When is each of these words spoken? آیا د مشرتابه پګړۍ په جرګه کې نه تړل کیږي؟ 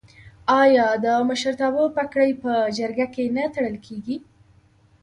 آیا 0.61 0.87
د 1.03 1.05
مشرتابه 1.29 1.83
پګړۍ 1.95 2.31
په 2.43 2.53
جرګه 2.77 3.07
کې 3.13 3.23
نه 3.35 3.43
تړل 3.53 3.75
کیږي؟ 3.85 4.17